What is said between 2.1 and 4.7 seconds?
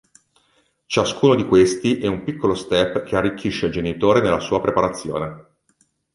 piccolo step che arricchisce il genitore nella sua